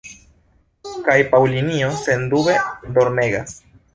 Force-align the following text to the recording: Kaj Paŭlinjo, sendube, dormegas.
Kaj 1.07 1.17
Paŭlinjo, 1.33 1.91
sendube, 2.05 2.57
dormegas. 2.99 3.57